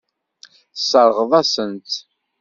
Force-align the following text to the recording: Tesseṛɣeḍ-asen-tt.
Tesseṛɣeḍ-asen-tt. 0.73 1.95